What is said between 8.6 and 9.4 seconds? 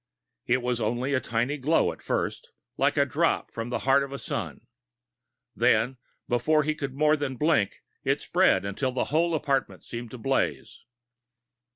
until the whole